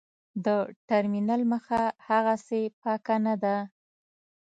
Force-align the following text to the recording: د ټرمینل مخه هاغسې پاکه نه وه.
د 0.45 0.47
ټرمینل 0.89 1.41
مخه 1.51 1.81
هاغسې 2.07 2.61
پاکه 2.81 3.15
نه 3.25 3.33
وه. 3.41 3.57